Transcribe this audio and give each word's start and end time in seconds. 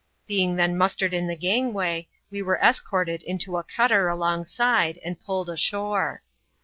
Being 0.25 0.55
then 0.55 0.79
mustered 0.79 1.13
in 1.13 1.27
the 1.27 1.35
gangway, 1.35 2.07
we 2.31 2.41
were 2.41 2.57
es 2.59 2.81
corted 2.81 3.21
into 3.21 3.57
a 3.57 3.63
cutter 3.63 4.07
alongside, 4.09 4.97
and 5.05 5.21
pulled 5.23 5.47
ashore. 5.47 6.23